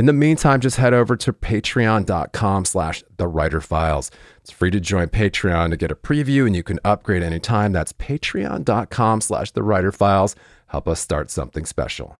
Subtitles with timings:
[0.00, 4.10] In the meantime, just head over to patreon.com slash the writer files.
[4.38, 7.72] It's free to join Patreon to get a preview and you can upgrade anytime.
[7.72, 10.36] That's patreon.com slash the writer files.
[10.68, 12.16] Help us start something special.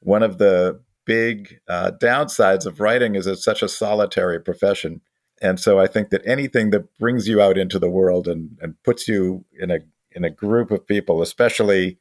[0.00, 5.00] One of the big uh, downsides of writing is it's such a solitary profession.
[5.42, 8.82] And so I think that anything that brings you out into the world and, and
[8.82, 9.78] puts you in a
[10.12, 11.98] in a group of people, especially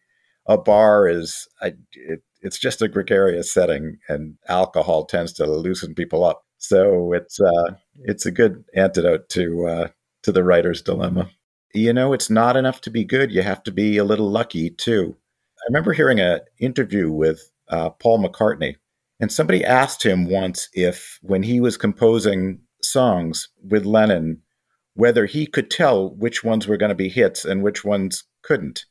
[0.48, 5.96] a bar, is I, it, it's just a gregarious setting, and alcohol tends to loosen
[5.96, 6.44] people up.
[6.58, 9.88] So it's uh, it's a good antidote to uh,
[10.24, 11.30] to the writer's dilemma.
[11.74, 14.70] You know, it's not enough to be good; you have to be a little lucky
[14.70, 15.18] too.
[15.60, 18.76] I remember hearing an interview with uh, Paul McCartney,
[19.20, 24.42] and somebody asked him once if, when he was composing songs with Lennon,
[24.94, 28.86] whether he could tell which ones were going to be hits and which ones couldn't.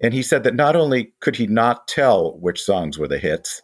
[0.00, 3.62] And he said that not only could he not tell which songs were the hits,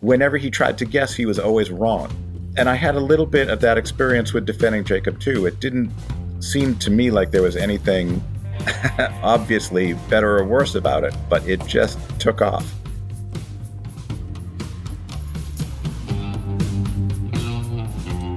[0.00, 2.10] whenever he tried to guess, he was always wrong.
[2.56, 5.46] And I had a little bit of that experience with defending Jacob too.
[5.46, 5.92] It didn't
[6.40, 8.22] seem to me like there was anything
[9.22, 12.74] obviously better or worse about it, but it just took off.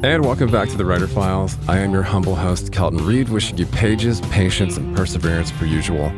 [0.04, 1.56] And welcome back to the Writer Files.
[1.68, 6.12] I am your humble host, Kelton Reid, wishing you pages, patience, and perseverance per usual.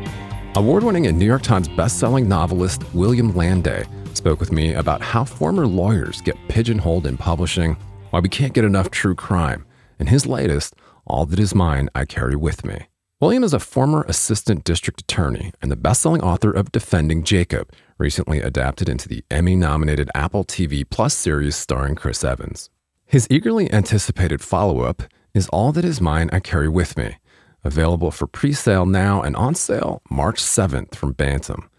[0.54, 3.86] Award winning and New York Times bestselling novelist William Landay
[4.16, 7.76] spoke with me about how former lawyers get pigeonholed in publishing,
[8.08, 9.66] why we can't get enough true crime,
[9.98, 10.74] and his latest,
[11.06, 12.86] All That Is Mine, I Carry With Me.
[13.20, 18.40] William is a former assistant district attorney and the bestselling author of Defending Jacob, recently
[18.40, 22.70] adapted into the Emmy nominated Apple TV Plus series starring Chris Evans.
[23.14, 25.04] His eagerly anticipated follow up
[25.34, 27.14] is All That Is Mine I Carry With Me,
[27.62, 31.70] available for pre sale now and on sale March 7th from Bantam.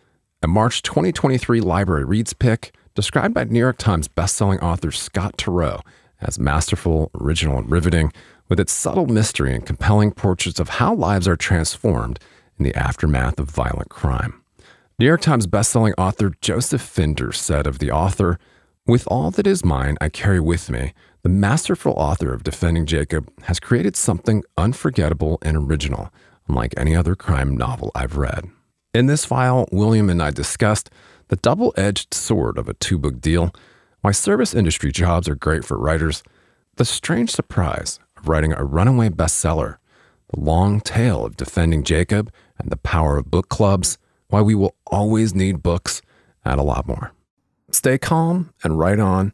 [0.42, 5.82] A March 2023 LibraryReads pick described by New York Times bestselling author Scott Turow
[6.22, 8.14] as masterful, original, and riveting,
[8.48, 12.18] with its subtle mystery and compelling portraits of how lives are transformed
[12.58, 14.42] in the aftermath of violent crime.
[14.98, 18.40] New York Times bestselling author Joseph Finder said of the author,
[18.88, 20.94] With all that is mine, I carry with me
[21.26, 26.14] the masterful author of Defending Jacob has created something unforgettable and original,
[26.48, 28.48] unlike any other crime novel I've read.
[28.94, 30.92] In this file, William and I discussed
[31.30, 33.52] the double edged sword of a two book deal,
[34.02, 36.22] why service industry jobs are great for writers,
[36.76, 39.78] the strange surprise of writing a runaway bestseller,
[40.32, 43.98] the long tail of defending Jacob and the power of book clubs,
[44.28, 46.04] why we will always need books,
[46.46, 47.14] and a lot more.
[47.72, 49.34] Stay calm and write on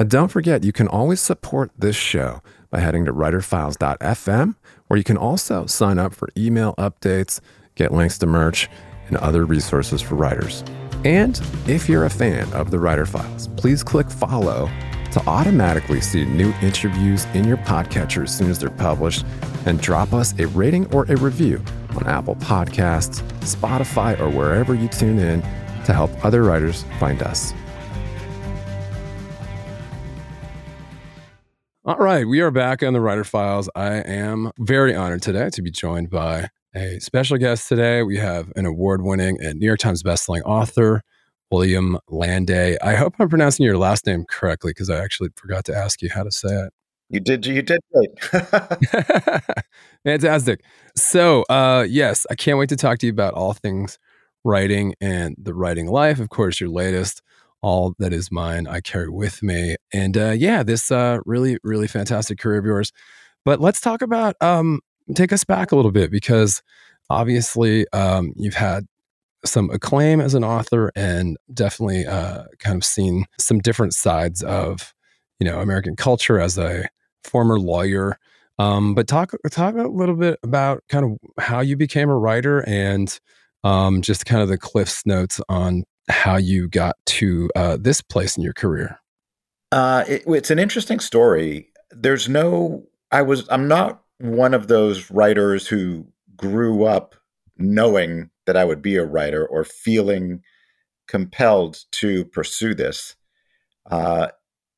[0.00, 2.40] and don't forget, you can always support this show
[2.70, 4.54] by heading to writerfiles.fm,
[4.86, 7.38] where you can also sign up for email updates,
[7.74, 8.70] get links to merch,
[9.08, 10.64] and other resources for writers.
[11.04, 14.70] And if you're a fan of the Writer Files, please click follow
[15.12, 19.26] to automatically see new interviews in your podcatcher as soon as they're published,
[19.66, 21.62] and drop us a rating or a review
[21.94, 25.42] on Apple Podcasts, Spotify, or wherever you tune in
[25.84, 27.52] to help other writers find us.
[31.90, 33.68] All right, we are back on the Writer Files.
[33.74, 38.04] I am very honored today to be joined by a special guest today.
[38.04, 41.02] We have an award winning and New York Times bestselling author,
[41.50, 42.76] William Landay.
[42.80, 46.08] I hope I'm pronouncing your last name correctly because I actually forgot to ask you
[46.08, 46.72] how to say it.
[47.08, 47.44] You did.
[47.44, 48.10] You did great.
[50.04, 50.62] Fantastic.
[50.94, 53.98] So, uh, yes, I can't wait to talk to you about all things
[54.44, 56.20] writing and the writing life.
[56.20, 57.20] Of course, your latest
[57.62, 59.76] all that is mine I carry with me.
[59.92, 62.92] And uh, yeah, this uh, really, really fantastic career of yours.
[63.44, 64.80] But let's talk about, um,
[65.14, 66.62] take us back a little bit because
[67.08, 68.86] obviously um, you've had
[69.44, 74.94] some acclaim as an author and definitely uh, kind of seen some different sides of
[75.38, 76.86] you know American culture as a
[77.24, 78.18] former lawyer.
[78.58, 82.60] Um, but talk talk a little bit about kind of how you became a writer
[82.68, 83.18] and
[83.64, 88.36] um, just kind of the Cliff's notes on how you got to uh, this place
[88.36, 89.00] in your career.
[89.72, 91.72] Uh, it, it's an interesting story.
[91.90, 97.14] There's no, I was, I'm not one of those writers who grew up
[97.56, 100.42] knowing that I would be a writer or feeling
[101.06, 103.16] compelled to pursue this.
[103.90, 104.28] Uh,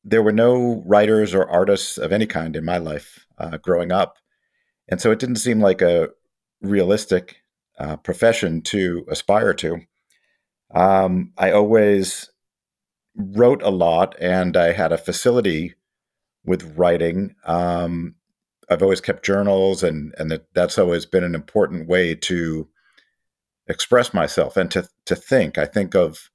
[0.04, 4.16] there were no writers or artists of any kind in my life uh, growing up.
[4.88, 6.08] And so it didn't seem like a
[6.60, 7.36] realistic
[7.78, 9.80] uh, profession to aspire to.
[10.74, 12.30] Um, I always
[13.16, 15.74] wrote a lot and I had a facility
[16.44, 17.34] with writing.
[17.44, 18.14] Um,
[18.70, 22.68] I've always kept journals, and, and that, that's always been an important way to
[23.68, 25.58] express myself and to, to think.
[25.58, 26.30] I think of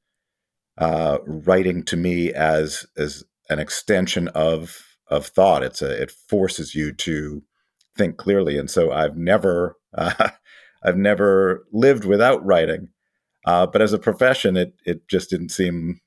[0.77, 5.63] uh, writing to me as, as an extension of of thought.
[5.63, 7.41] It's a it forces you to
[7.97, 10.29] think clearly, and so I've never uh,
[10.83, 12.89] I've never lived without writing.
[13.47, 16.01] Uh, but as a profession, it it just didn't seem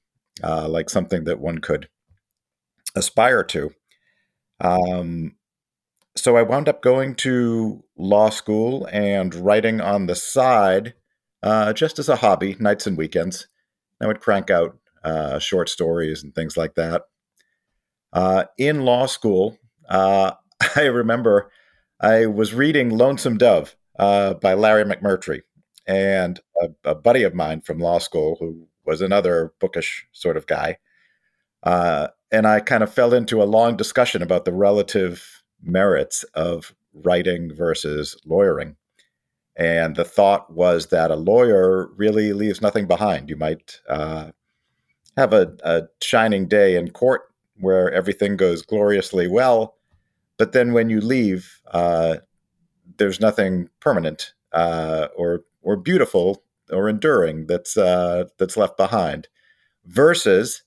[0.45, 1.89] uh, like something that one could
[2.95, 3.71] aspire to.
[4.61, 5.37] Um,
[6.15, 10.93] so I wound up going to law school and writing on the side,
[11.43, 13.49] uh, just as a hobby, nights and weekends.
[14.03, 17.05] I would crank out uh, short stories and things like that.
[18.13, 19.57] Uh, in law school,
[19.89, 20.33] uh,
[20.77, 21.51] I remember
[22.03, 25.41] I was reading Lonesome Dove by Larry McMurtry,
[25.87, 30.47] and a, a, buddy of mine from law school who was another bookish sort of
[30.47, 30.79] guy.
[31.63, 36.75] Uh, and I kind of fell into a long discussion about the relative merits of
[36.95, 38.77] writing versus lawyering.
[39.57, 43.29] And the thought was that a lawyer really leaves nothing behind.
[43.29, 44.31] You might uh,
[45.17, 47.23] have a, a shining day in court
[47.59, 49.77] where everything goes gloriously well,
[50.39, 52.17] but then when you leave, uh,
[52.97, 59.29] there's nothing permanent uh, or or beautiful or enduring that's uh, that's left behind.
[59.87, 60.63] Versus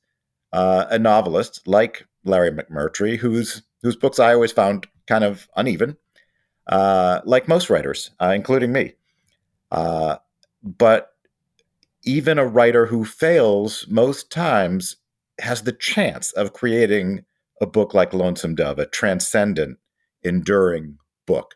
[0.51, 5.97] uh, a novelist like Larry McMurtry, whose whose books I always found kind of uneven,
[6.67, 8.93] uh, like most writers, uh, including me.
[9.69, 11.09] but
[12.05, 14.97] even a writer who fails most times
[15.39, 17.23] has the chance of creating
[17.61, 19.77] a book like Lonesome Dove, a transcendent,
[20.21, 21.55] enduring book.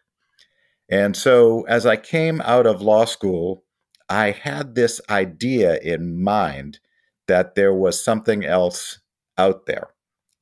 [0.90, 3.64] And so as I came out of law school,
[4.10, 6.80] I had this idea in mind
[7.28, 9.00] that there was something else
[9.38, 9.90] out there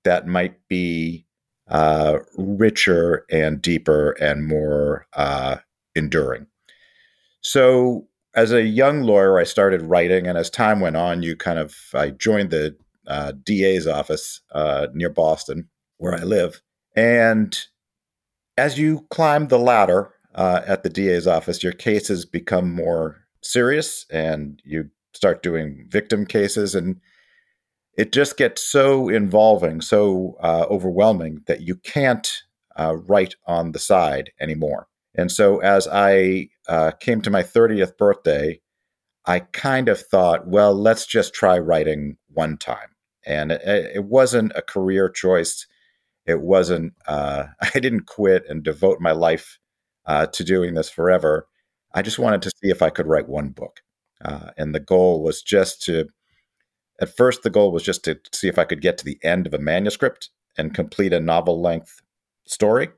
[0.03, 1.25] that might be
[1.67, 5.57] uh, richer and deeper and more uh,
[5.95, 6.47] enduring.
[7.41, 11.57] So, as a young lawyer, I started writing, and as time went on, you kind
[11.57, 12.75] of I joined the
[13.07, 16.61] uh, DA's office uh, near Boston, where I live.
[16.95, 17.57] And
[18.57, 24.05] as you climb the ladder uh, at the DA's office, your cases become more serious
[24.11, 26.75] and you start doing victim cases.
[26.75, 26.99] And
[27.97, 32.41] it just gets so involving, so uh, overwhelming that you can't
[32.75, 34.87] uh, write on the side anymore.
[35.17, 38.59] And so as I uh, came to my 30th birthday,
[39.25, 42.95] I kind of thought, well, let's just try writing one time
[43.25, 45.65] and it, it wasn't a career choice.
[46.25, 46.93] It wasn't.
[47.07, 49.59] Uh, I didn't quit and devote my life
[50.05, 51.47] uh, to doing this forever.
[51.95, 53.81] I just wanted to see if I could write one book,
[54.23, 56.09] uh, and the goal was just to.
[57.01, 59.47] At first, the goal was just to see if I could get to the end
[59.47, 62.01] of a manuscript and complete a novel-length
[62.45, 62.89] story.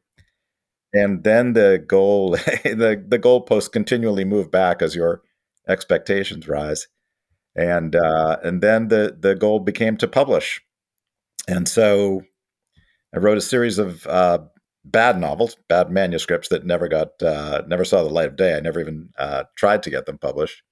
[0.93, 2.31] And then the goal,
[2.63, 5.21] the the goalposts continually move back as your
[5.69, 6.87] expectations rise
[7.57, 10.61] and uh, and then the the goal became to publish,
[11.47, 12.21] and so
[13.13, 14.39] I wrote a series of uh,
[14.91, 18.56] bad novels, bad manuscripts that never got uh, never saw the light of day.
[18.56, 20.63] I never even uh, tried to get them published,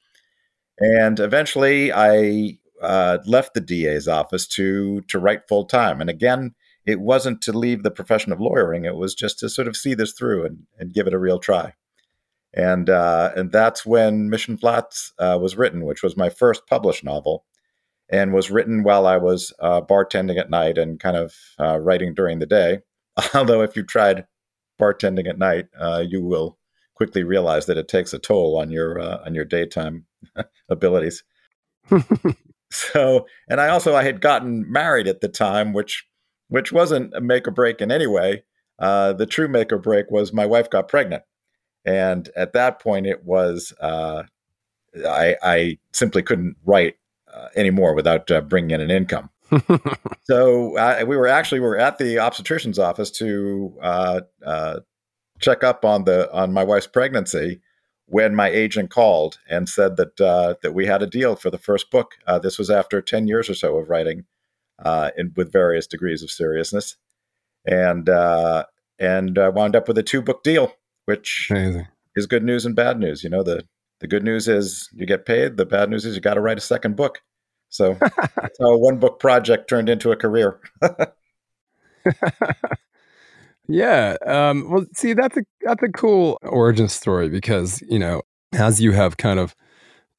[0.79, 6.01] and eventually I uh, left the DA's office to to write full time.
[6.01, 6.55] And again,
[6.85, 9.93] it wasn't to leave the profession of lawyering; it was just to sort of see
[9.93, 11.73] this through and, and give it a real try
[12.55, 17.03] and uh, and that's when Mission Flats uh, was written, which was my first published
[17.03, 17.45] novel,
[18.09, 22.39] and was written while I was uh, bartending at night and kind of writing during
[22.39, 22.79] the day.
[23.33, 24.25] Although, if you tried
[24.79, 26.57] bartending at night, uh, you will
[26.95, 30.05] quickly realize that it takes a toll on your uh, on your daytime
[30.69, 31.23] abilities.
[32.71, 36.05] so, and I also I had gotten married at the time, which
[36.47, 38.43] which wasn't a make or break in any way.
[38.79, 41.23] the true make or break was my wife got pregnant
[41.85, 44.23] and at that point, it was uh,
[45.07, 46.95] I, I, simply couldn't write
[47.31, 49.29] uh, anymore without uh, bringing in an income.
[50.23, 54.79] so uh, we were actually we were at the obstetrician's office to uh, uh,
[55.39, 57.61] check up on the on my wife's pregnancy
[58.07, 61.57] when my agent called and said that uh, that we had a deal for the
[61.57, 62.15] first book.
[62.27, 64.25] Uh, this was after ten years or so of writing,
[64.83, 66.97] uh, in, with various degrees of seriousness,
[67.65, 68.09] and
[68.97, 70.73] and I wound up with a two book deal,
[71.05, 71.87] which Amazing.
[72.15, 73.23] is good news and bad news.
[73.23, 73.65] You know the
[73.99, 75.57] the good news is you get paid.
[75.57, 77.21] The bad news is you got to write a second book.
[77.75, 77.97] So
[78.59, 80.59] one book project turned into a career.
[83.67, 84.15] yeah.
[84.25, 88.21] Um, well, see, that's a that's a cool origin story because you know,
[88.53, 89.55] as you have kind of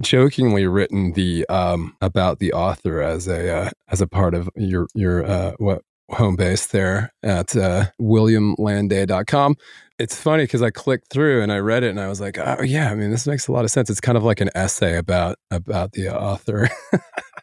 [0.03, 4.89] jokingly written the um, about the author as a uh, as a part of your
[4.95, 9.57] your uh, what home base there at uh, williamlanday.com.
[9.99, 12.63] It's funny because I clicked through and I read it and I was like, oh
[12.63, 13.91] yeah, I mean this makes a lot of sense.
[13.91, 16.69] It's kind of like an essay about about the author.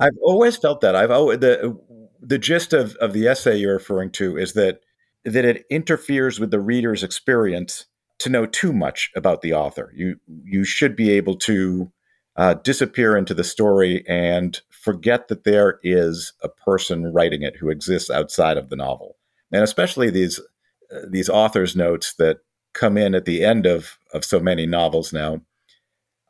[0.00, 0.96] I've always felt that.
[0.96, 1.78] I've always, the
[2.20, 4.80] the gist of, of the essay you're referring to is that
[5.24, 7.86] that it interferes with the reader's experience
[8.18, 9.92] to know too much about the author.
[9.94, 11.92] You you should be able to
[12.36, 17.70] uh, disappear into the story and forget that there is a person writing it who
[17.70, 19.16] exists outside of the novel,
[19.52, 20.40] and especially these
[20.92, 22.38] uh, these authors' notes that
[22.72, 25.40] come in at the end of of so many novels now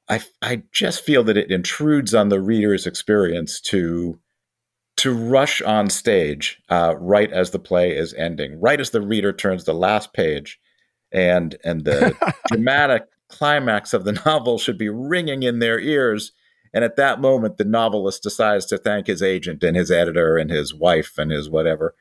[0.09, 4.19] I, I just feel that it intrudes on the reader's experience to
[4.97, 9.33] to rush on stage uh, right as the play is ending, right as the reader
[9.33, 10.61] turns the last page,
[11.11, 12.15] and and the
[12.49, 16.33] dramatic climax of the novel should be ringing in their ears.
[16.73, 20.51] And at that moment, the novelist decides to thank his agent and his editor and
[20.51, 21.95] his wife and his whatever.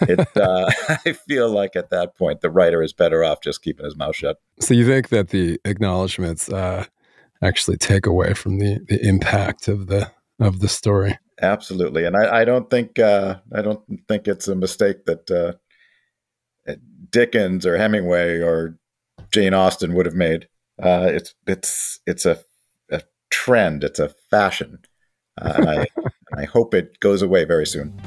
[0.00, 0.70] It, uh,
[1.06, 4.16] I feel like at that point, the writer is better off just keeping his mouth
[4.16, 4.38] shut.
[4.60, 6.86] So you think that the acknowledgments uh,
[7.42, 11.18] actually take away from the the impact of the of the story.
[11.40, 16.72] Absolutely, and I, I don't think uh, I don't think it's a mistake that uh,
[17.10, 18.78] Dickens or Hemingway or
[19.32, 20.48] Jane Austen would have made.
[20.82, 22.38] Uh, it's it's it's a,
[22.90, 23.84] a trend.
[23.84, 24.78] It's a fashion,
[25.40, 25.86] uh, and I
[26.36, 28.00] I hope it goes away very soon.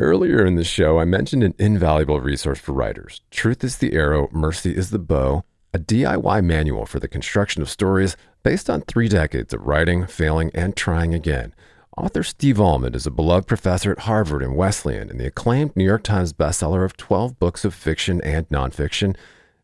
[0.00, 4.28] Earlier in the show, I mentioned an invaluable resource for writers Truth is the Arrow,
[4.30, 5.42] Mercy is the Bow,
[5.74, 10.52] a DIY manual for the construction of stories based on three decades of writing, failing,
[10.54, 11.52] and trying again.
[11.96, 15.82] Author Steve Almond is a beloved professor at Harvard and Wesleyan and the acclaimed New
[15.82, 19.16] York Times bestseller of 12 books of fiction and nonfiction.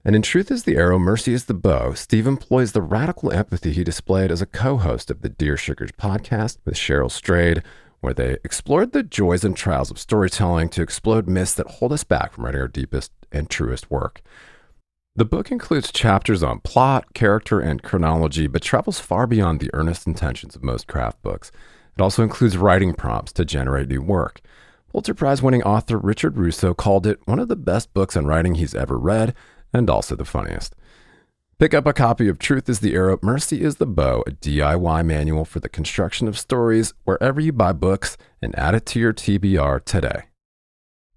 [0.05, 3.71] And in Truth is the Arrow, Mercy is the Bow, Steve employs the radical empathy
[3.71, 7.63] he displayed as a co host of the Dear Sugars podcast with Cheryl Strayed
[8.05, 12.05] where they explored the joys and trials of storytelling to explode myths that hold us
[12.05, 14.23] back from writing our deepest and truest work.
[15.17, 20.07] The book includes chapters on plot, character, and chronology, but travels far beyond the earnest
[20.07, 21.51] intentions of most craft books.
[21.97, 24.41] It also includes writing prompts to generate new work.
[24.91, 28.57] Pulitzer Prize winning author Richard Russo called it one of the best books on writing
[28.57, 29.35] he's ever read,
[29.73, 30.75] and also the funniest.
[31.57, 35.07] Pick up a copy of Truth is the Arrow, Mercy is the Bow, a DIY
[35.07, 39.13] manual for the construction of stories wherever you buy books, and add it to your
[39.13, 40.25] TBR today.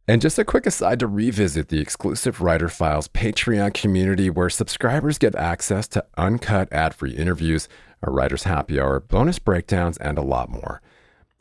[0.07, 5.17] And just a quick aside to revisit the exclusive Writer Files Patreon community where subscribers
[5.17, 7.67] get access to uncut ad free interviews,
[8.03, 10.83] a writer's happy hour, bonus breakdowns, and a lot more.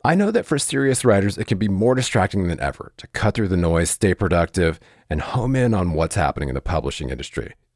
[0.03, 3.35] I know that for serious writers, it can be more distracting than ever to cut
[3.35, 7.53] through the noise, stay productive, and home in on what's happening in the publishing industry.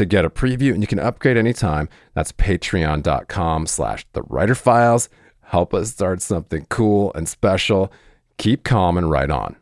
[0.00, 1.86] to get a preview and you can upgrade anytime.
[2.14, 5.10] That's patreon.com slash the writer files.
[5.42, 7.92] Help us start something cool and special.
[8.38, 9.56] Keep calm and write on.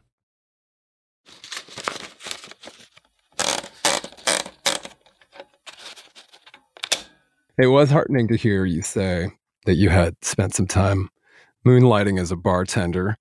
[7.61, 9.33] It was heartening to hear you say
[9.67, 11.09] that you had spent some time
[11.67, 13.17] moonlighting as a bartender.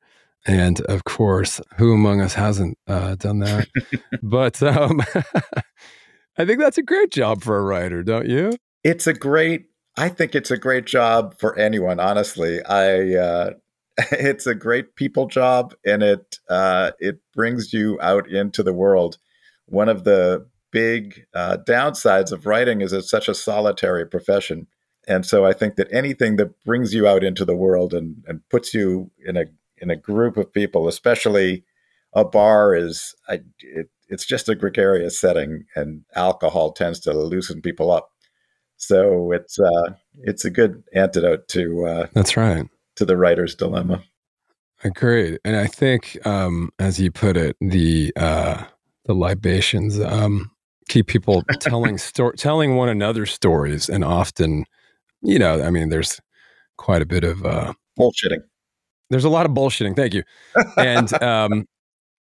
[0.46, 3.68] And of course, who among us hasn't uh, done that?
[4.22, 5.02] but um,
[6.38, 8.54] I think that's a great job for a writer, don't you?
[8.84, 9.66] It's a great.
[9.96, 12.00] I think it's a great job for anyone.
[12.00, 13.16] Honestly, I.
[13.16, 13.50] Uh,
[14.12, 19.18] it's a great people job, and it uh, it brings you out into the world.
[19.66, 24.68] One of the big uh, downsides of writing is it's such a solitary profession,
[25.08, 28.48] And so I think that anything that brings you out into the world and, and
[28.50, 29.46] puts you in a
[29.78, 31.64] in a group of people, especially
[32.14, 37.62] a bar, is I, it, it's just a gregarious setting, and alcohol tends to loosen
[37.62, 38.10] people up.
[38.78, 44.04] So it's uh, it's a good antidote to uh, that's right to the writer's dilemma.
[44.84, 48.64] Agreed, and I think, um, as you put it, the uh,
[49.06, 50.52] the libations um,
[50.88, 54.66] keep people telling sto- telling one another stories, and often,
[55.22, 56.22] you know, I mean, there's
[56.78, 58.42] quite a bit of uh, bullshitting.
[59.10, 59.96] There's a lot of bullshitting.
[59.96, 60.24] Thank you,
[60.78, 61.66] and um,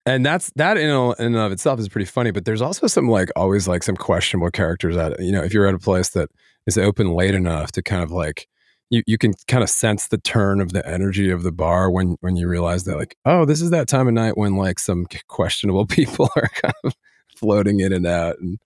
[0.06, 2.30] and that's that in, in and of itself is pretty funny.
[2.30, 5.66] But there's also some like always like some questionable characters that you know if you're
[5.66, 6.30] at a place that
[6.66, 8.46] is open late enough to kind of like
[8.90, 12.16] you, you can kind of sense the turn of the energy of the bar when
[12.20, 15.06] when you realize that like oh this is that time of night when like some
[15.28, 16.94] questionable people are kind of
[17.36, 18.58] floating in and out and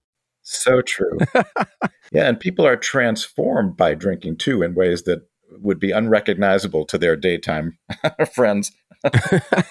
[0.42, 1.18] so true
[2.12, 5.20] yeah and people are transformed by drinking too in ways that
[5.52, 7.76] would be unrecognizable to their daytime
[8.35, 8.73] friends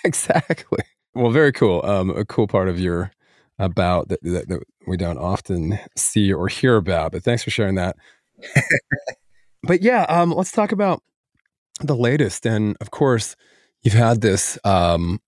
[0.04, 0.84] exactly
[1.16, 3.12] well very cool um, a cool part of your
[3.58, 7.76] about that, that, that we don't often see or hear about but thanks for sharing
[7.76, 7.96] that
[9.64, 11.02] but yeah, um, let's talk about
[11.82, 12.46] the latest.
[12.46, 13.36] And of course,
[13.82, 15.20] you've had this um,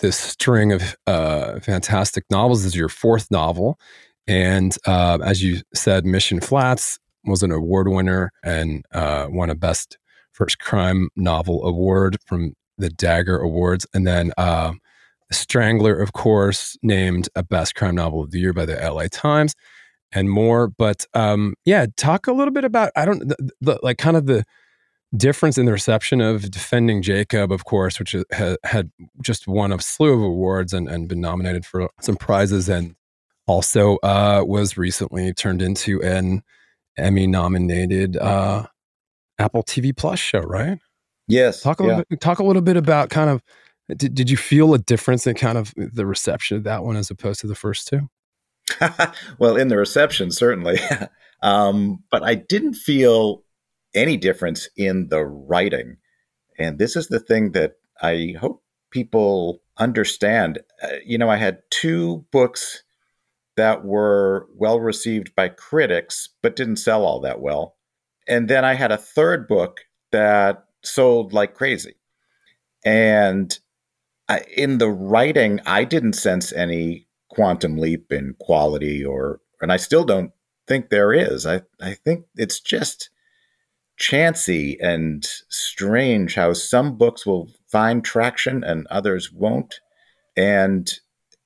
[0.00, 2.62] this string of uh, fantastic novels.
[2.62, 3.78] This is your fourth novel,
[4.26, 9.54] and uh, as you said, Mission Flats was an award winner and uh, won a
[9.54, 9.98] Best
[10.32, 14.72] First Crime Novel award from the Dagger Awards, and then uh,
[15.30, 19.54] Strangler, of course, named a Best Crime Novel of the Year by the LA Times
[20.12, 20.68] and more.
[20.68, 24.26] But um, yeah, talk a little bit about I don't the, the, like kind of
[24.26, 24.44] the
[25.16, 28.90] difference in the reception of defending Jacob, of course, which ha, had
[29.22, 32.94] just won a slew of awards and, and been nominated for some prizes, and
[33.46, 36.42] also uh, was recently turned into an
[36.96, 38.66] Emmy nominated uh,
[39.38, 40.78] Apple TV Plus show, right?
[41.28, 41.62] Yes.
[41.62, 41.88] Talk a yeah.
[41.88, 43.42] little bit, talk a little bit about kind of
[43.96, 47.10] did, did you feel a difference in kind of the reception of that one as
[47.10, 48.08] opposed to the first two?
[49.38, 50.78] well, in the reception, certainly.
[51.42, 53.44] um, but I didn't feel
[53.94, 55.96] any difference in the writing.
[56.58, 60.60] And this is the thing that I hope people understand.
[60.82, 62.82] Uh, you know, I had two books
[63.56, 67.76] that were well received by critics, but didn't sell all that well.
[68.28, 69.80] And then I had a third book
[70.12, 71.94] that sold like crazy.
[72.84, 73.58] And
[74.28, 79.76] I, in the writing, I didn't sense any quantum leap in quality or and I
[79.76, 80.32] still don't
[80.66, 81.46] think there is.
[81.46, 83.10] I, I think it's just
[83.96, 89.80] chancy and strange how some books will find traction and others won't.
[90.36, 90.88] And,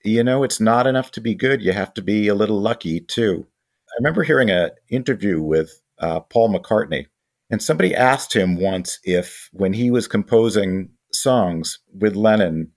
[0.05, 1.63] you know, it's not enough to be good.
[1.63, 3.47] You have to be a little lucky too.
[3.89, 7.07] I remember hearing an interview with uh, Paul McCartney,
[7.51, 12.73] and somebody asked him once if, when he was composing songs with Lennon,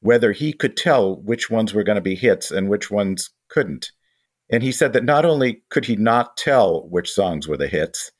[0.00, 3.90] whether he could tell which ones were going to be hits and which ones couldn't.
[4.50, 8.12] And he said that not only could he not tell which songs were the hits,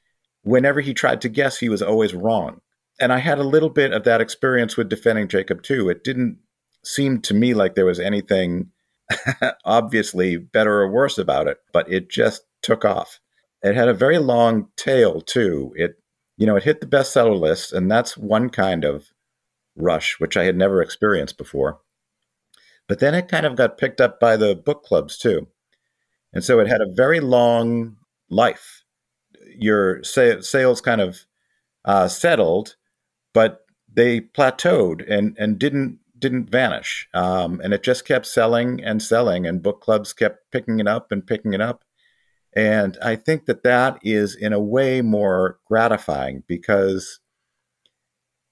[0.42, 2.61] whenever he tried to guess, he was always wrong.
[3.00, 5.88] And I had a little bit of that experience with defending Jacob too.
[5.88, 6.38] It didn't
[6.85, 8.70] seem to me like there was anything
[9.64, 13.20] obviously better or worse about it, but it just took off.
[13.62, 15.72] It had a very long tail too.
[15.76, 15.96] It,
[16.37, 19.09] you know, it hit the bestseller list, and that's one kind of
[19.79, 21.81] rush, which I had never experienced before.
[22.88, 25.49] But then it kind of got picked up by the book clubs too.
[26.33, 27.97] And so it had a very long
[28.31, 28.85] life.
[29.57, 31.25] Your sa- sales kind of
[31.85, 32.77] uh, settled,
[33.33, 33.61] but
[33.93, 37.09] they plateaued and, and didn't didn't vanish.
[37.14, 41.12] Um, and it just kept selling and selling, and book clubs kept picking it up
[41.12, 41.85] and picking it up.
[42.57, 47.21] And I think that that is in a way more gratifying because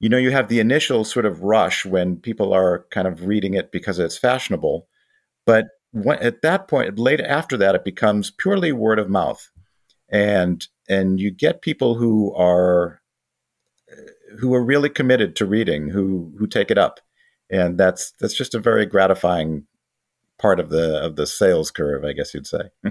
[0.00, 3.54] you know, you have the initial sort of rush when people are kind of reading
[3.54, 4.86] it because it's fashionable.
[5.46, 9.50] But when, at that point, late after that, it becomes purely word of mouth.
[10.08, 13.00] And and you get people who are
[13.90, 17.00] uh, who are really committed to reading, who who take it up.
[17.50, 19.66] And that's that's just a very gratifying
[20.38, 22.70] part of the of the sales curve, I guess you'd say.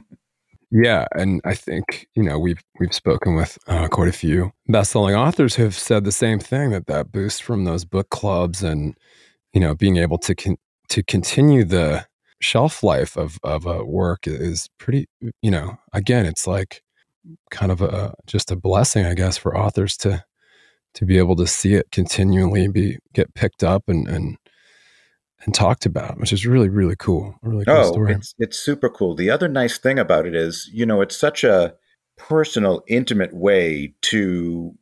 [0.78, 5.16] Yeah, and I think you know we've we've spoken with uh, quite a few best-selling
[5.16, 8.94] authors who have said the same thing that that boost from those book clubs and
[9.54, 10.58] you know being able to con-
[10.90, 12.06] to continue the
[12.42, 15.08] shelf life of of a work is pretty
[15.42, 16.82] you know again it's like
[17.52, 20.26] kind of a just a blessing I guess for authors to
[20.96, 24.38] to be able to see it continually be get picked up and and
[25.46, 27.36] and talked about, which is really, really cool.
[27.44, 28.14] A really cool oh, story.
[28.14, 29.16] It's, it's super cool.
[29.16, 31.76] The other nice thing about it is, you know, it's such a
[32.18, 34.74] personal, intimate way to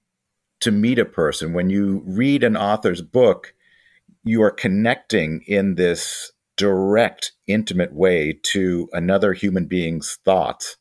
[0.61, 1.51] to meet a person.
[1.51, 3.53] When you read an author's book,
[4.23, 10.77] you are connecting in this direct, intimate way to another human being's thoughts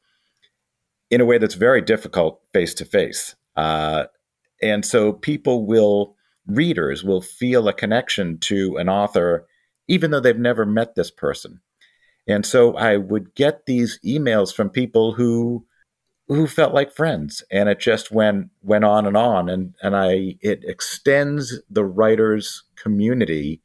[1.11, 3.35] in a way that's very difficult face to face.
[3.57, 6.15] And so people will,
[6.47, 9.47] readers will feel a connection to an author,
[9.89, 11.61] even though they've never met this person.
[12.27, 15.67] And so I would get these emails from people who
[16.29, 20.37] who felt like friends and it just went went on and on and and i
[20.41, 23.61] it extends the writers community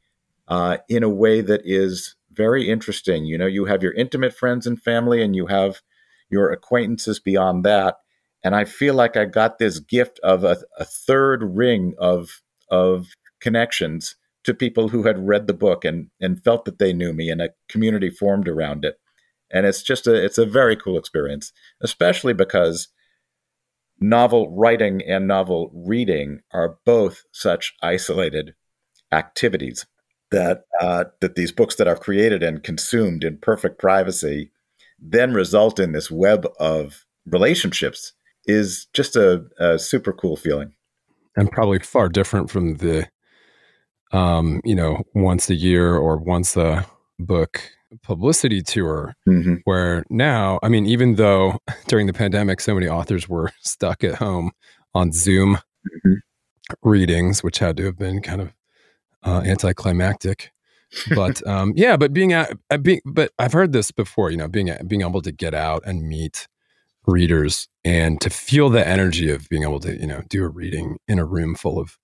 [0.48, 4.66] uh, in a way that is very interesting you know you have your intimate friends
[4.66, 5.80] and family and you have
[6.30, 7.96] your acquaintances beyond that
[8.42, 13.08] and i feel like i got this gift of a, a third ring of of
[13.40, 14.16] connections
[14.48, 17.40] to people who had read the book and and felt that they knew me and
[17.40, 18.96] a community formed around it.
[19.50, 22.88] And it's just a it's a very cool experience especially because
[24.00, 28.54] novel writing and novel reading are both such isolated
[29.12, 29.86] activities
[30.30, 34.50] that uh, that these books that are created and consumed in perfect privacy
[34.98, 38.12] then result in this web of relationships
[38.46, 40.72] is just a, a super cool feeling.
[41.36, 43.08] And probably far different from the
[44.12, 46.86] um, you know once a year or once a
[47.18, 47.62] book
[48.02, 49.56] publicity tour mm-hmm.
[49.64, 54.16] where now, I mean, even though during the pandemic, so many authors were stuck at
[54.16, 54.52] home
[54.94, 56.14] on Zoom mm-hmm.
[56.88, 58.52] readings, which had to have been kind of
[59.24, 60.50] uh, anticlimactic.
[61.14, 64.70] But um, yeah, but being at, being, but I've heard this before, you know, being
[64.86, 66.48] being able to get out and meet
[67.06, 70.98] readers and to feel the energy of being able to, you know, do a reading
[71.08, 71.98] in a room full of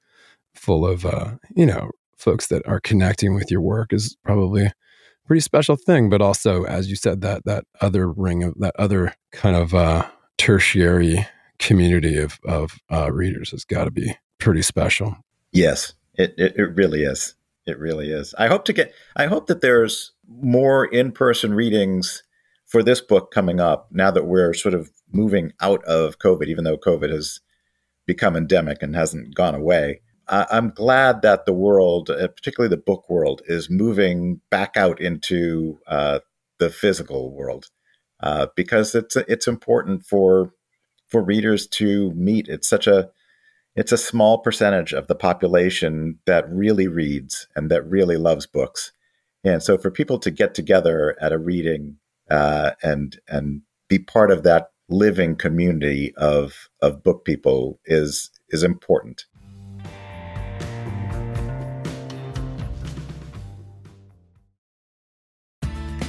[0.55, 4.71] full of uh, you know, folks that are connecting with your work is probably
[5.27, 6.09] pretty special thing.
[6.09, 10.07] But also, as you said, that that other ring of that other kind of uh,
[10.39, 11.27] tertiary
[11.59, 15.17] community of of uh, readers has got to be pretty special.
[15.53, 17.35] Yes, it, it it really is.
[17.67, 18.35] It really is.
[18.39, 18.93] I hope to get.
[19.17, 22.23] I hope that there's more in person readings
[22.67, 26.65] for this book coming up now that we're sort of moving out of COVID, even
[26.65, 27.41] though COVID has
[28.07, 30.01] become endemic and hasn't gone away.
[30.29, 35.79] I'm glad that the world, uh, particularly the book world, is moving back out into
[35.87, 36.21] uh,
[36.59, 37.67] the physical world
[38.21, 40.53] uh, because it's it's important for
[41.09, 42.49] for readers to meet.
[42.49, 43.11] It's such a
[43.77, 48.93] it's a small percentage of the population that really reads and that really loves books,
[49.45, 51.99] and so for people to get together at a reading
[52.31, 58.63] uh, and and be part of that living community of of book people is is
[58.63, 59.27] important.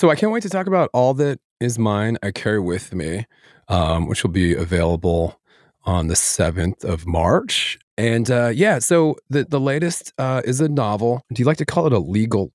[0.00, 2.18] So I can't wait to talk about all that is mine.
[2.22, 3.26] I carry with me,
[3.66, 5.40] um, which will be available
[5.84, 7.80] on the seventh of March.
[7.96, 11.22] And uh, yeah, so the the latest uh, is a novel.
[11.32, 12.52] Do you like to call it a legal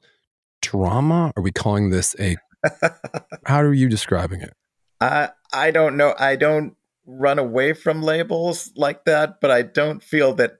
[0.61, 1.33] drama?
[1.35, 2.37] Are we calling this a?
[3.45, 4.53] how are you describing it?
[5.01, 6.15] I I don't know.
[6.17, 10.59] I don't run away from labels like that, but I don't feel that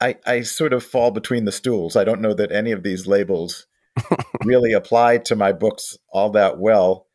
[0.00, 1.94] I I sort of fall between the stools.
[1.94, 3.66] I don't know that any of these labels
[4.44, 7.06] really apply to my books all that well.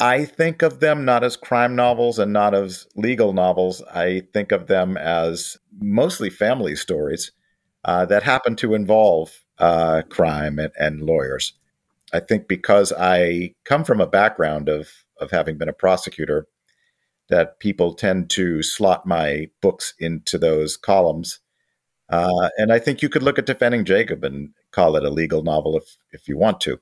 [0.00, 3.82] I think of them not as crime novels and not as legal novels.
[3.92, 7.32] I think of them as mostly family stories
[7.84, 11.54] uh, that happen to involve uh, crime and, and, lawyers.
[12.12, 14.88] I think because I come from a background of
[15.20, 16.46] of having been a prosecutor,
[17.28, 21.40] that people tend to slot my books into those columns.
[22.08, 25.42] Uh, and I think you could look at Defending Jacob and call it a legal
[25.42, 26.78] novel if if you want to,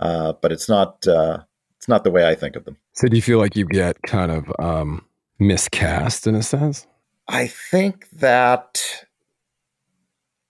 [0.00, 1.38] uh, but it's not uh,
[1.78, 2.76] it's not the way I think of them.
[2.92, 5.06] So do you feel like you get kind of um,
[5.38, 6.86] miscast in a sense?
[7.28, 8.82] I think that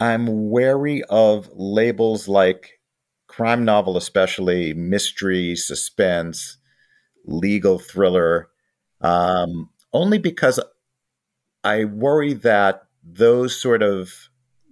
[0.01, 2.81] I'm wary of labels like
[3.29, 6.57] crime novel, especially mystery, suspense,
[7.25, 8.49] legal thriller,
[9.01, 10.59] um, only because
[11.63, 14.13] I worry that those sort of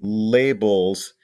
[0.03, 1.14] labels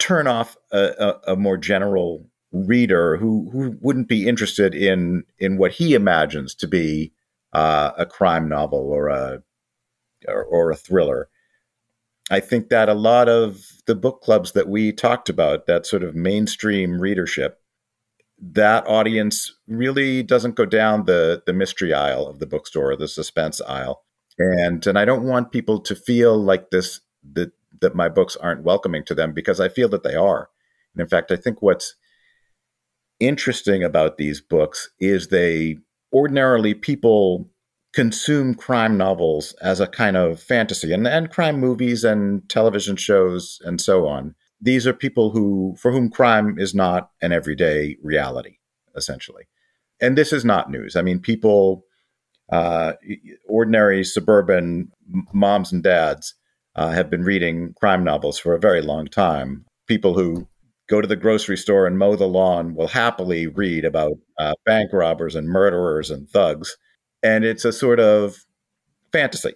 [0.00, 0.78] turn off a,
[1.26, 6.54] a, a more general reader who who wouldn't be interested in in what he imagines
[6.56, 7.12] to be
[7.52, 9.42] uh, a crime novel or a
[10.26, 11.28] or, or, a thriller.
[12.30, 16.02] I think that a lot of the book clubs that we talked about, that sort
[16.02, 17.58] of mainstream readership,
[18.38, 23.60] that audience really doesn't go down the the mystery aisle of the bookstore, the suspense
[23.62, 24.02] aisle,
[24.38, 27.00] and and I don't want people to feel like this
[27.32, 30.50] that that my books aren't welcoming to them because I feel that they are.
[30.94, 31.94] And in fact, I think what's
[33.20, 35.78] interesting about these books is they
[36.12, 37.48] ordinarily people
[37.92, 43.60] consume crime novels as a kind of fantasy and, and crime movies and television shows
[43.64, 44.34] and so on.
[44.60, 48.58] These are people who for whom crime is not an everyday reality,
[48.94, 49.44] essentially.
[50.00, 50.96] And this is not news.
[50.96, 51.84] I mean, people,
[52.52, 52.94] uh,
[53.48, 54.90] ordinary suburban
[55.32, 56.34] moms and dads,
[56.80, 59.66] uh, have been reading crime novels for a very long time.
[59.86, 60.48] People who
[60.88, 64.90] go to the grocery store and mow the lawn will happily read about uh, bank
[64.90, 66.78] robbers and murderers and thugs.
[67.22, 68.46] And it's a sort of
[69.12, 69.52] fantasy.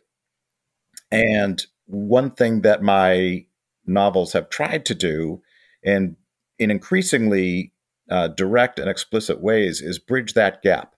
[1.10, 3.46] And one thing that my
[3.86, 5.40] novels have tried to do,
[5.82, 6.16] and
[6.58, 7.72] in increasingly
[8.10, 10.94] uh, direct and explicit ways, is bridge that gap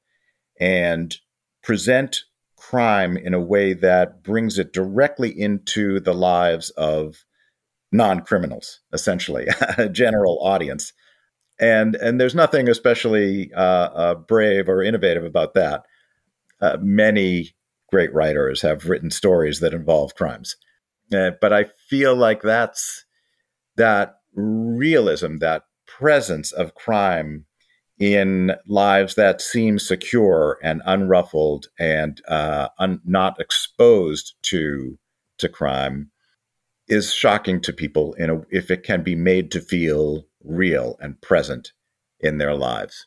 [0.58, 1.16] and
[1.62, 2.22] present
[2.56, 7.24] crime in a way that brings it directly into the lives of
[7.92, 9.46] non criminals, essentially,
[9.78, 10.92] a general audience.
[11.58, 15.84] And, and there's nothing especially uh, uh, brave or innovative about that.
[16.60, 17.54] Uh, many
[17.90, 20.56] great writers have written stories that involve crimes.
[21.12, 23.04] Uh, but I feel like that's
[23.76, 27.46] that realism, that presence of crime
[27.98, 34.98] in lives that seem secure and unruffled and uh, un- not exposed to
[35.38, 36.10] to crime
[36.88, 41.20] is shocking to people in a, if it can be made to feel real and
[41.22, 41.72] present
[42.20, 43.06] in their lives.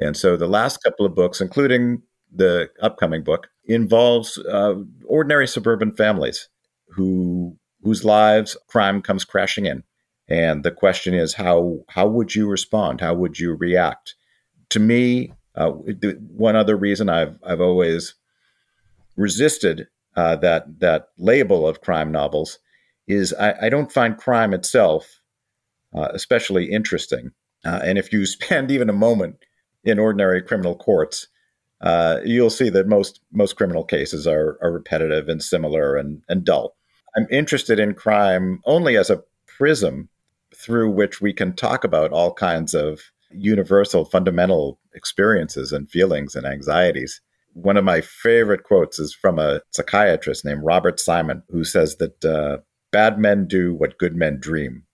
[0.00, 2.02] And so the last couple of books, including
[2.34, 6.50] the upcoming book, involves uh, ordinary suburban families
[6.90, 9.84] who whose lives crime comes crashing in.
[10.28, 13.00] And the question is how how would you respond?
[13.02, 14.15] How would you react?
[14.70, 18.14] To me, uh, one other reason I've I've always
[19.16, 22.58] resisted uh, that that label of crime novels
[23.06, 25.20] is I, I don't find crime itself
[25.96, 27.30] uh, especially interesting.
[27.64, 29.36] Uh, and if you spend even a moment
[29.84, 31.28] in ordinary criminal courts,
[31.80, 36.44] uh, you'll see that most most criminal cases are, are repetitive and similar and, and
[36.44, 36.74] dull.
[37.16, 40.08] I'm interested in crime only as a prism
[40.54, 46.46] through which we can talk about all kinds of universal fundamental experiences and feelings and
[46.46, 47.20] anxieties.
[47.52, 52.24] One of my favorite quotes is from a psychiatrist named Robert Simon, who says that
[52.24, 52.58] uh,
[52.92, 54.84] bad men do what good men dream.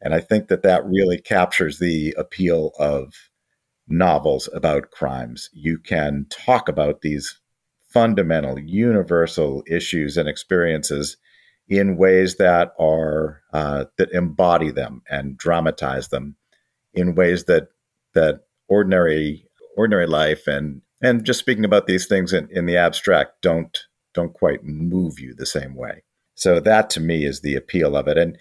[0.00, 3.12] And I think that that really captures the appeal of
[3.88, 5.50] novels about crimes.
[5.52, 7.40] You can talk about these
[7.88, 11.16] fundamental, universal issues and experiences
[11.68, 16.36] in ways that are uh, that embody them and dramatize them
[16.94, 17.68] in ways that
[18.14, 23.40] that ordinary ordinary life and and just speaking about these things in, in the abstract
[23.42, 26.02] don't don't quite move you the same way.
[26.34, 28.18] So that to me is the appeal of it.
[28.18, 28.36] And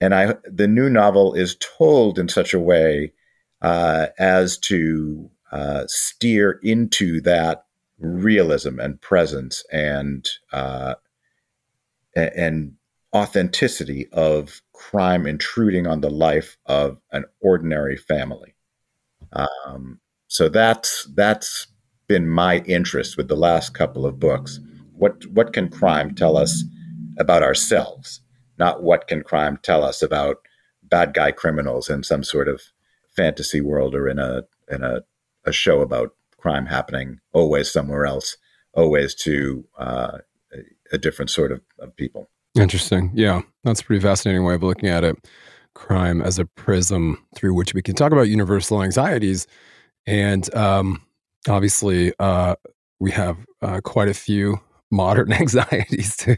[0.00, 3.12] and I the new novel is told in such a way
[3.60, 7.64] uh, as to uh, steer into that
[7.98, 10.94] realism and presence and uh,
[12.16, 12.74] and
[13.14, 18.54] authenticity of crime intruding on the life of an ordinary family.
[19.32, 21.68] Um, so that's that's
[22.08, 24.60] been my interest with the last couple of books.
[24.92, 26.64] What what can crime tell us
[27.18, 28.20] about ourselves,
[28.58, 30.36] not what can crime tell us about
[30.82, 32.60] bad guy criminals in some sort of
[33.16, 35.02] fantasy world or in a in a,
[35.44, 38.36] a show about crime happening always somewhere else,
[38.74, 40.18] always to uh,
[40.92, 42.28] a, different sort of, of people.
[42.58, 43.10] Interesting.
[43.14, 45.16] Yeah, that's a pretty fascinating way of looking at it.
[45.74, 49.46] Crime as a prism through which we can talk about universal anxieties.
[50.06, 51.02] And um,
[51.48, 52.56] obviously, uh,
[53.00, 54.60] we have uh, quite a few
[54.90, 56.36] modern anxieties to,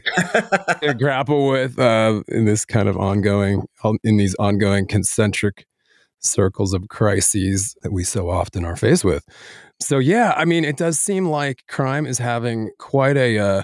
[0.81, 3.63] to grapple with uh, in this kind of ongoing,
[4.03, 5.65] in these ongoing concentric
[6.19, 9.25] circles of crises that we so often are faced with.
[9.81, 13.63] So yeah, I mean, it does seem like crime is having quite a uh,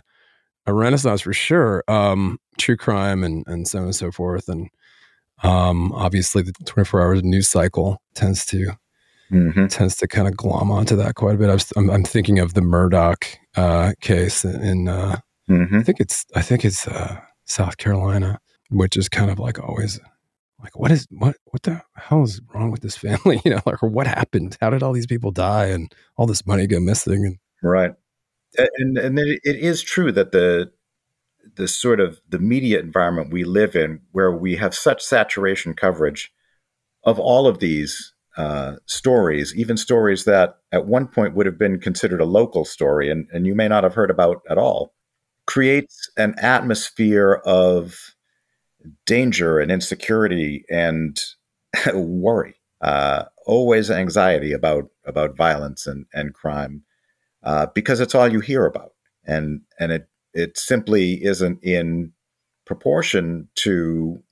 [0.66, 1.84] a renaissance for sure.
[1.88, 4.70] Um, true crime and and so on and so forth, and
[5.44, 8.74] um, obviously the 24 hours news cycle tends to
[9.32, 9.68] mm-hmm.
[9.68, 11.50] tends to kind of glom onto that quite a bit.
[11.50, 13.16] I was, I'm, I'm thinking of the Murdaugh
[13.56, 15.20] uh, case in uh,
[15.50, 15.78] mm-hmm.
[15.78, 20.00] I think it's I think it's uh, South Carolina, which is kind of like always
[20.62, 23.42] like what is what what the hell is wrong with this family?
[23.46, 24.58] You know, like what happened?
[24.62, 27.26] How did all these people die and all this money go missing?
[27.26, 27.92] And right,
[28.58, 30.72] and and it, is true that the
[31.56, 36.32] the sort of the media environment we live in, where we have such saturation coverage
[37.04, 41.80] of all of these uh, stories, even stories that at one point would have been
[41.80, 44.94] considered a local story and, and you may not have heard about at all,
[45.48, 48.14] creates an atmosphere of
[49.06, 51.20] danger and insecurity and
[51.94, 52.56] worry.
[52.82, 56.84] Uh, always anxiety about about violence and and crime
[57.44, 58.92] uh, because it's all you hear about,
[59.26, 62.14] and and it it simply isn't in
[62.66, 64.24] proportion to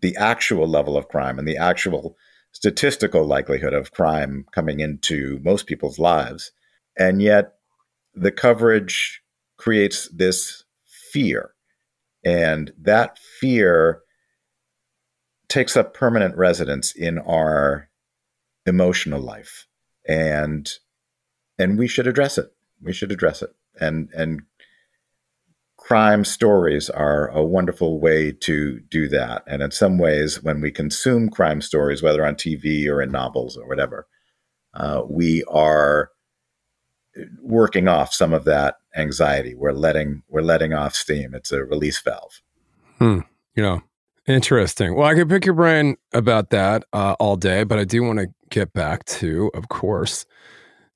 [0.00, 2.16] the actual level of crime and the actual
[2.52, 6.52] statistical likelihood of crime coming into most people's lives.
[6.96, 7.54] And yet,
[8.14, 9.22] the coverage
[9.56, 10.64] creates this
[11.12, 11.52] fear.
[12.24, 14.02] And that fear
[15.48, 17.88] takes up permanent residence in our
[18.66, 19.66] emotional life.
[20.06, 20.70] And
[21.58, 22.52] and we should address it.
[22.82, 23.50] We should address it.
[23.80, 24.42] And and
[25.76, 29.42] crime stories are a wonderful way to do that.
[29.46, 33.56] And in some ways, when we consume crime stories, whether on TV or in novels
[33.56, 34.06] or whatever,
[34.74, 36.10] uh, we are
[37.40, 39.54] working off some of that anxiety.
[39.54, 41.34] We're letting we're letting off steam.
[41.34, 42.40] It's a release valve.
[42.98, 43.20] Hmm.
[43.54, 43.82] You know,
[44.26, 44.94] interesting.
[44.94, 48.18] Well, I could pick your brain about that uh, all day, but I do want
[48.18, 50.26] to get back to, of course,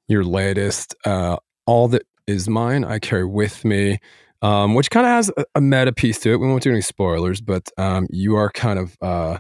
[0.06, 0.94] your latest.
[1.04, 2.84] Uh, all that is mine.
[2.84, 3.98] I carry with me
[4.42, 6.38] um, which kind of has a, a, meta piece to it.
[6.38, 9.38] We won't do any spoilers, but um, you are kind of, uh,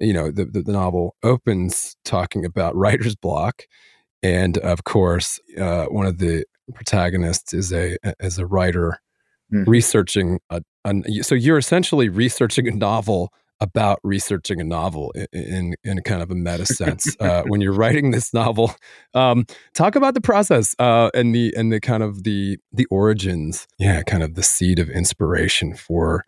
[0.00, 3.62] you know, the, the, the, novel opens talking about writer's block,
[4.22, 8.98] and of course, uh, one of the protagonists is a is a writer
[9.54, 9.70] mm-hmm.
[9.70, 15.74] researching a, a, so you're essentially researching a novel about researching a novel in in,
[15.84, 18.74] in kind of a meta sense uh, when you're writing this novel.
[19.14, 23.66] Um, talk about the process uh, and the and the kind of the the origins.
[23.78, 26.24] Yeah, kind of the seed of inspiration for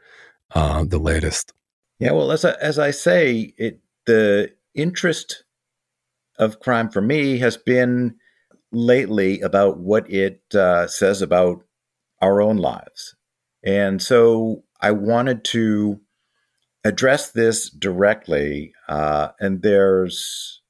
[0.55, 1.53] uh, the latest.
[1.99, 5.45] Yeah, well, as I, as I say, it the interest
[6.39, 8.17] of crime for me has been
[8.71, 11.65] lately about what it uh, says about
[12.21, 13.15] our own lives,
[13.63, 16.01] and so I wanted to
[16.89, 18.73] address this directly.
[18.89, 20.63] Uh, and there's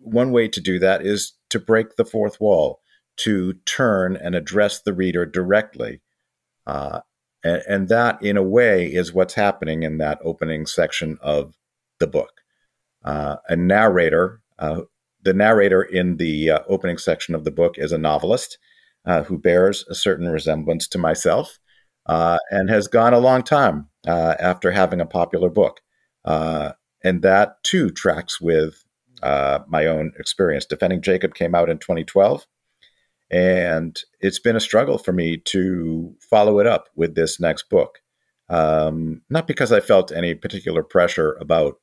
[0.00, 2.80] one way to do that is to break the fourth wall,
[3.16, 6.02] to turn and address the reader directly.
[6.66, 7.00] Uh,
[7.42, 11.54] and, and, that, in a way, is what's happening in that opening section of
[11.98, 12.42] the book.
[13.02, 14.82] Uh, a narrator, uh,
[15.22, 18.58] the narrator in the uh, opening section of the book is a novelist
[19.06, 21.58] uh, who bears a certain resemblance to myself
[22.06, 25.80] and has gone a long time uh, after having a popular book.
[26.24, 26.72] Uh,
[27.04, 28.84] and that too tracks with
[29.22, 30.66] uh, my own experience.
[30.66, 32.46] Defending Jacob came out in 2012.
[33.30, 38.00] And it's been a struggle for me to follow it up with this next book.
[38.50, 41.76] Um, not because I felt any particular pressure about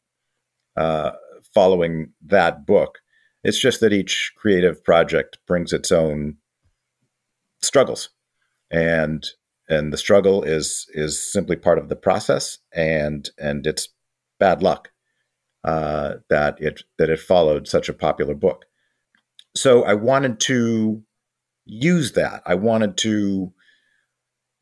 [0.78, 1.12] uh,
[1.54, 3.00] following that book.
[3.44, 6.38] It's just that each creative project brings its own
[7.62, 8.10] struggles.
[8.70, 9.26] And
[9.70, 13.90] and the struggle is is simply part of the process, and and it's
[14.40, 14.90] bad luck
[15.64, 18.66] uh, that it that it followed such a popular book.
[19.56, 21.04] So I wanted to
[21.66, 22.42] use that.
[22.46, 23.54] I wanted to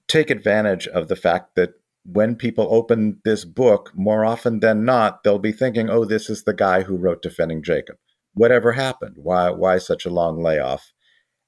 [0.08, 1.74] take advantage of the fact that
[2.06, 6.44] when people open this book, more often than not, they'll be thinking, "Oh, this is
[6.44, 7.98] the guy who wrote Defending Jacob."
[8.34, 9.16] Whatever happened?
[9.18, 10.92] Why why such a long layoff?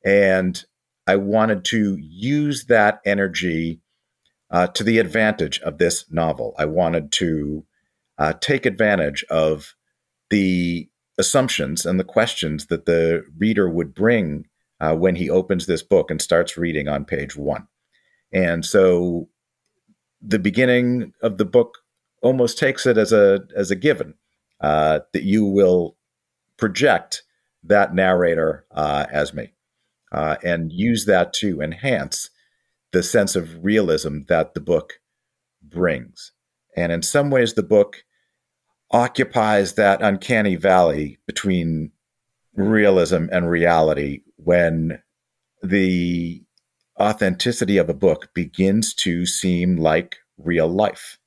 [0.06, 0.64] And
[1.10, 3.82] I wanted to use that energy
[4.52, 6.54] uh, to the advantage of this novel.
[6.60, 7.66] I wanted to
[8.20, 9.74] uh, take advantage of
[10.30, 10.88] the
[11.18, 14.46] assumptions and the questions that the reader would bring
[14.80, 17.68] uh, when he opens this book and starts reading on page one.
[18.32, 19.30] And so
[20.22, 21.80] the beginning of the book
[22.22, 24.14] almost takes it as a as a given
[24.62, 25.98] uh, that you will
[26.58, 27.24] project
[27.64, 29.54] that narrator uh, as me
[30.12, 32.30] uh, and use that to enhance
[32.92, 35.00] the sense of realism that the book
[35.62, 36.32] brings.
[36.76, 38.04] And in some ways, the book
[38.92, 41.92] occupies that uncanny valley between
[42.56, 45.02] realism and reality when
[45.62, 46.44] the
[47.00, 51.18] authenticity of a book begins to seem like real life.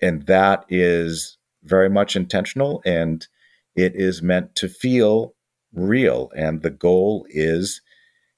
[0.00, 3.26] And that is very much intentional and
[3.74, 5.34] it is meant to feel
[5.72, 6.30] real.
[6.36, 7.80] And the goal is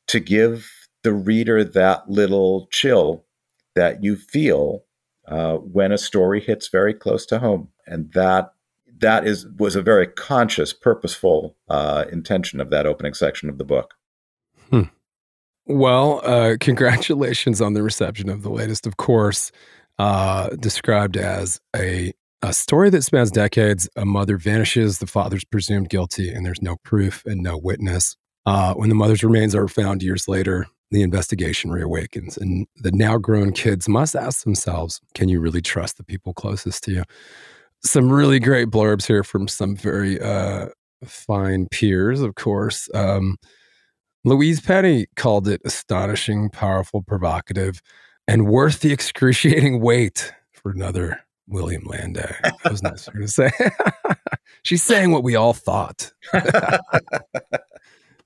[0.09, 0.71] to give
[1.03, 3.25] the reader that little chill
[3.75, 4.85] that you feel
[5.27, 7.69] uh, when a story hits very close to home.
[7.87, 8.53] And that
[8.99, 13.65] that is was a very conscious, purposeful uh, intention of that opening section of the
[13.65, 13.95] book.
[14.71, 14.83] Hmm.
[15.67, 19.51] Well, uh, congratulations on the reception of the latest, of course,
[19.99, 23.89] uh, described as a a story that spans decades.
[23.97, 28.17] A mother vanishes, the father's presumed guilty, and there's no proof and no witness.
[28.47, 33.19] Uh, when the mother's remains are found years later, the investigation reawakens, and the now
[33.19, 37.05] grown kids must ask themselves Can you really trust the people closest to you?
[37.83, 40.69] Some really great blurbs here from some very uh,
[41.05, 42.89] fine peers, of course.
[42.95, 43.37] Um,
[44.25, 47.83] Louise Penny called it astonishing, powerful, provocative,
[48.27, 52.35] and worth the excruciating wait for another William Landay.
[52.43, 53.51] That was nice her to say.
[54.63, 56.11] She's saying what we all thought.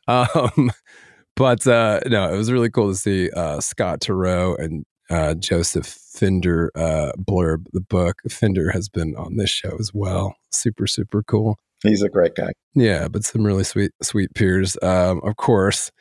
[0.08, 0.72] um,
[1.36, 5.86] but uh, no, it was really cool to see uh, Scott Turow and uh, Joseph
[5.86, 8.20] Finder uh, blurb the book.
[8.28, 10.34] Finder has been on this show as well.
[10.50, 11.58] Super, super cool.
[11.82, 12.50] He's a great guy.
[12.74, 15.92] Yeah, but some really sweet, sweet peers, um, of course.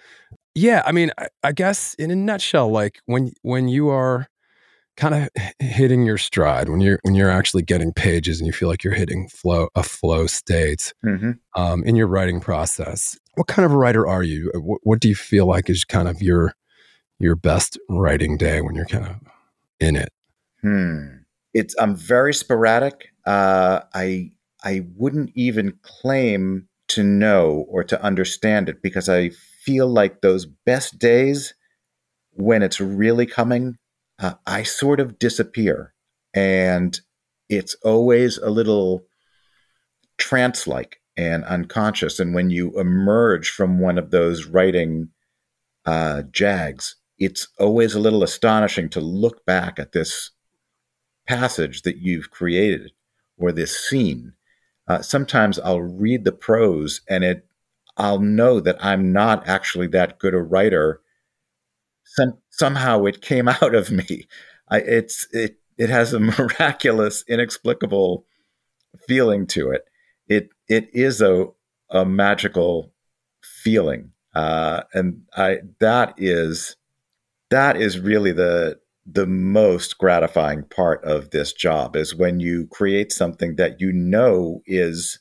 [0.55, 4.27] Yeah, I mean, I, I guess in a nutshell, like when when you are
[4.97, 5.29] kind of
[5.59, 8.93] hitting your stride when you're when you're actually getting pages and you feel like you're
[8.93, 11.31] hitting flow a flow state mm-hmm.
[11.55, 13.17] um, in your writing process.
[13.35, 14.51] What kind of a writer are you?
[14.55, 16.53] What, what, do you feel like is kind of your
[17.19, 19.15] your best writing day when you're kind of
[19.79, 20.09] in it?
[20.61, 21.05] Hmm.
[21.53, 23.09] It's i'm very sporadic.
[23.25, 24.31] Uh, i
[24.63, 29.29] i wouldn't even claim to know or to understand it because i
[29.61, 31.53] feel like those best days
[32.31, 33.77] when it's really coming
[34.19, 35.93] uh, I sort of disappear.
[36.33, 36.99] And
[37.49, 39.05] it's always a little
[40.17, 42.19] trance like and unconscious.
[42.19, 45.09] And when you emerge from one of those writing
[45.85, 50.31] uh, jags, it's always a little astonishing to look back at this
[51.27, 52.91] passage that you've created
[53.37, 54.33] or this scene.
[54.87, 57.45] Uh, sometimes I'll read the prose and it
[57.97, 61.01] I'll know that I'm not actually that good a writer
[62.15, 64.27] some, somehow it came out of me.
[64.69, 68.25] I, it's it it has a miraculous, inexplicable
[69.07, 69.83] feeling to it.
[70.27, 71.47] It it is a
[71.89, 72.93] a magical
[73.41, 76.75] feeling, uh, and I that is
[77.49, 78.79] that is really the
[79.09, 84.61] the most gratifying part of this job is when you create something that you know
[84.65, 85.19] is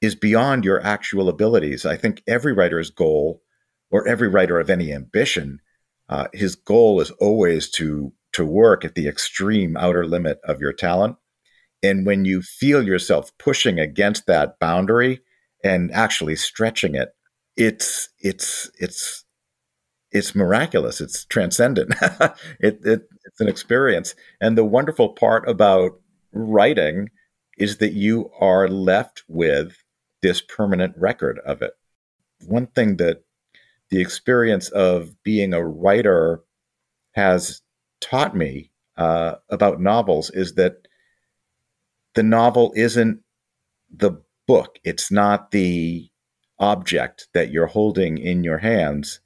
[0.00, 1.84] is beyond your actual abilities.
[1.84, 3.41] I think every writer's goal
[3.92, 5.60] or every writer of any ambition,
[6.08, 10.72] uh, his goal is always to to work at the extreme outer limit of your
[10.72, 11.16] talent.
[11.82, 15.20] And when you feel yourself pushing against that boundary
[15.62, 17.10] and actually stretching it,
[17.56, 19.24] it's it's it's
[20.10, 21.00] it's miraculous.
[21.00, 21.94] It's transcendent.
[22.60, 24.14] it, it, it's an experience.
[24.40, 25.92] And the wonderful part about
[26.32, 27.08] writing
[27.58, 29.76] is that you are left with
[30.22, 31.72] this permanent record of it.
[32.46, 33.22] One thing that
[33.92, 36.40] the experience of being a writer
[37.12, 37.60] has
[38.00, 40.88] taught me uh, about novels is that
[42.14, 43.20] the novel isn't
[43.94, 44.12] the
[44.46, 46.08] book, it's not the
[46.58, 49.20] object that you're holding in your hands.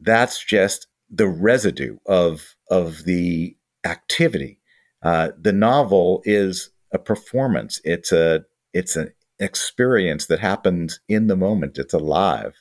[0.00, 4.60] That's just the residue of of the activity.
[5.02, 7.82] Uh, the novel is a performance.
[7.84, 11.76] It's a it's an experience that happens in the moment.
[11.76, 12.54] It's alive,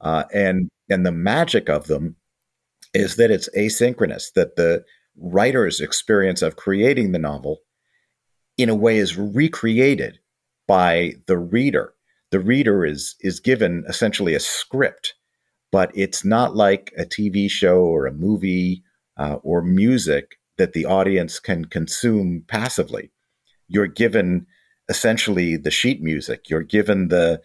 [0.00, 2.16] uh, and and the magic of them
[2.94, 4.84] is that it's asynchronous, that the
[5.16, 7.58] writer's experience of creating the novel,
[8.56, 10.18] in a way, is recreated
[10.66, 11.94] by the reader.
[12.30, 15.14] The reader is, is given essentially a script,
[15.70, 18.82] but it's not like a TV show or a movie
[19.16, 23.10] uh, or music that the audience can consume passively.
[23.68, 24.46] You're given
[24.88, 26.48] essentially the sheet music.
[26.48, 27.42] You're given the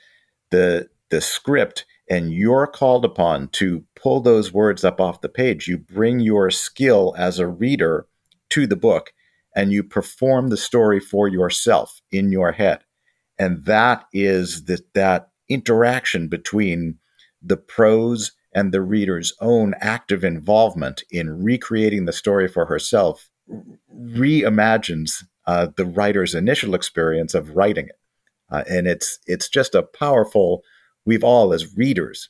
[0.51, 5.69] the the script and you're called upon to pull those words up off the page.
[5.69, 8.05] You bring your skill as a reader
[8.49, 9.13] to the book
[9.55, 12.83] and you perform the story for yourself in your head.
[13.39, 16.97] And that is the, that interaction between
[17.41, 23.29] the prose and the reader's own active involvement in recreating the story for herself
[23.97, 27.99] reimagines uh, the writer's initial experience of writing it.
[28.49, 30.61] Uh, and it's it's just a powerful.
[31.05, 32.29] We've all, as readers,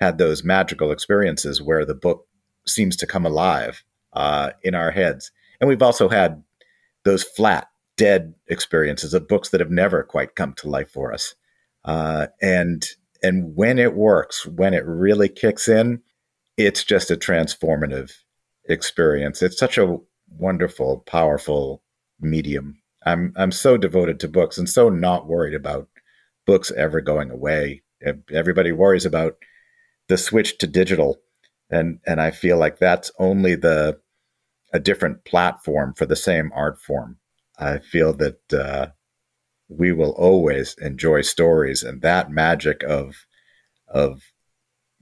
[0.00, 2.26] had those magical experiences where the book
[2.66, 6.42] seems to come alive uh, in our heads, and we've also had
[7.04, 11.34] those flat, dead experiences of books that have never quite come to life for us.
[11.84, 12.86] Uh, and
[13.22, 16.02] and when it works, when it really kicks in,
[16.56, 18.12] it's just a transformative
[18.68, 19.42] experience.
[19.42, 19.98] It's such a
[20.36, 21.82] wonderful, powerful
[22.20, 22.80] medium.
[23.04, 25.88] I'm I'm so devoted to books and so not worried about
[26.46, 27.82] books ever going away.
[28.32, 29.36] Everybody worries about
[30.08, 31.20] the switch to digital,
[31.70, 34.00] and and I feel like that's only the
[34.72, 37.18] a different platform for the same art form.
[37.58, 38.86] I feel that uh,
[39.68, 43.26] we will always enjoy stories and that magic of
[43.88, 44.22] of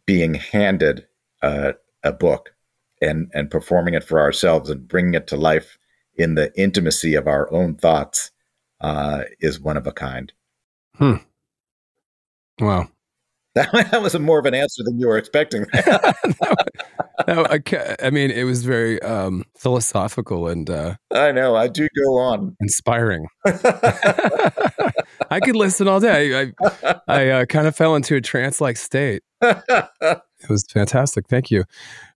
[0.06, 1.06] being handed
[1.42, 2.54] a book
[3.00, 5.78] and and performing it for ourselves and bringing it to life
[6.16, 8.30] in the intimacy of our own thoughts
[8.80, 10.32] uh, is one of a kind.
[10.96, 11.16] Hmm.
[12.60, 12.88] Wow.
[13.54, 15.66] That, that was a more of an answer than you were expecting.
[17.26, 17.60] no, I,
[18.02, 20.68] I, mean, it was very um, philosophical and.
[20.70, 21.56] Uh, I know.
[21.56, 22.56] I do go on.
[22.60, 23.26] Inspiring.
[23.46, 26.40] I could listen all day.
[26.40, 26.52] I,
[26.82, 29.22] I, I uh, kind of fell into a trance like state.
[30.42, 31.28] It was fantastic.
[31.28, 31.64] Thank you.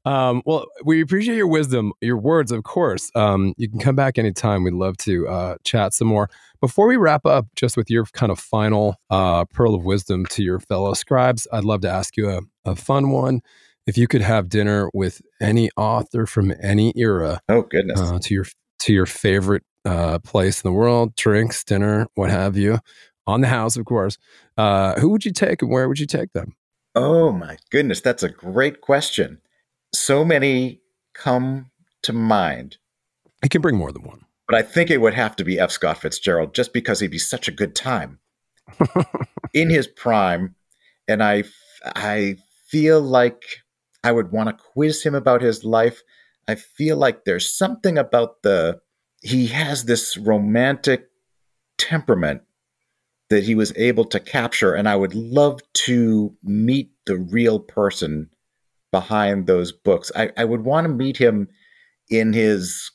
[0.05, 3.11] Um, well, we appreciate your wisdom, your words, of course.
[3.14, 4.64] Um, you can come back anytime.
[4.64, 6.29] We'd love to uh, chat some more.
[6.61, 10.43] Before we wrap up, just with your kind of final uh, pearl of wisdom to
[10.43, 13.41] your fellow scribes, I'd love to ask you a, a fun one.
[13.87, 18.35] If you could have dinner with any author from any era, oh goodness, uh, to
[18.35, 18.47] your
[18.81, 22.79] to your favorite uh, place in the world, drinks, dinner, what have you,
[23.27, 24.16] on the house, of course.
[24.57, 26.55] Uh, who would you take, and where would you take them?
[26.95, 29.40] Oh my goodness, that's a great question.
[29.92, 30.80] So many
[31.14, 31.70] come
[32.03, 32.78] to mind.
[33.42, 34.24] I can bring more than one.
[34.47, 35.70] But I think it would have to be F.
[35.70, 38.18] Scott Fitzgerald just because he'd be such a good time
[39.55, 40.55] in his prime.
[41.09, 41.45] And I,
[41.84, 42.36] I
[42.66, 43.42] feel like
[44.03, 46.03] I would want to quiz him about his life.
[46.47, 48.80] I feel like there's something about the,
[49.22, 51.09] he has this romantic
[51.78, 52.42] temperament
[53.35, 54.74] that he was able to capture.
[54.74, 58.30] And I would love to meet the real person
[58.93, 60.12] behind those books.
[60.14, 61.49] I, I would want to meet him
[62.09, 62.93] in his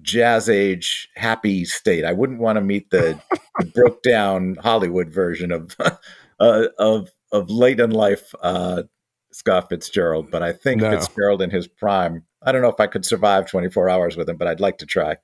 [0.00, 2.06] jazz age happy state.
[2.06, 3.20] I wouldn't want to meet the,
[3.58, 5.76] the broke down Hollywood version of
[6.40, 8.84] uh, of of late in life uh,
[9.30, 10.30] Scott Fitzgerald.
[10.30, 10.90] But I think no.
[10.90, 12.24] Fitzgerald in his prime.
[12.42, 14.86] I don't know if I could survive 24 hours with him, but I'd like to
[14.86, 15.18] try.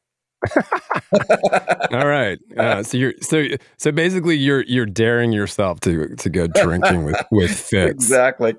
[1.92, 2.38] All right.
[2.56, 3.44] Uh, so you're so
[3.76, 7.90] so basically you're you're daring yourself to to go drinking with with Fitz.
[7.92, 8.54] Exactly.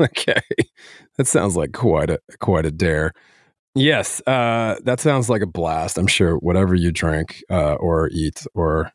[0.00, 0.40] Okay.
[1.16, 3.12] That sounds like quite a quite a dare.
[3.74, 5.96] Yes, uh, that sounds like a blast.
[5.96, 8.92] I'm sure whatever you drink uh, or eat or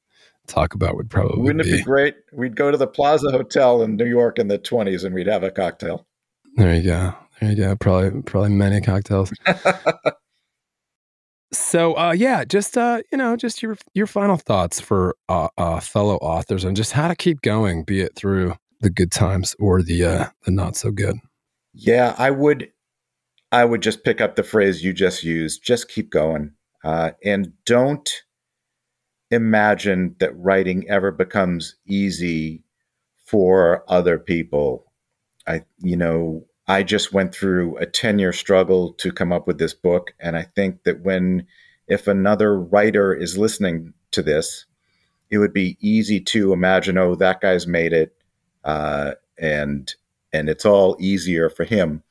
[0.48, 1.72] talk about would probably wouldn't be.
[1.72, 2.16] it be great?
[2.32, 5.44] We'd go to the Plaza Hotel in New York in the 20s and we'd have
[5.44, 6.06] a cocktail.
[6.56, 7.14] There you go.
[7.40, 7.76] There you go.
[7.76, 9.32] Probably probably many cocktails.
[11.52, 15.80] So uh, yeah, just uh, you know, just your your final thoughts for uh, uh,
[15.80, 19.82] fellow authors and just how to keep going, be it through the good times or
[19.82, 21.18] the uh, the not so good.
[21.74, 22.70] Yeah, I would
[23.52, 25.64] I would just pick up the phrase you just used.
[25.64, 26.52] Just keep going,
[26.84, 28.10] uh, and don't
[29.32, 32.64] imagine that writing ever becomes easy
[33.26, 34.86] for other people.
[35.48, 39.58] I, you know, I just went through a 10 year struggle to come up with
[39.58, 40.14] this book.
[40.20, 41.48] And I think that when,
[41.88, 44.66] if another writer is listening to this,
[45.30, 48.14] it would be easy to imagine, oh, that guy's made it.
[48.64, 49.94] Uh, and,
[50.34, 52.04] and it's all easier for him.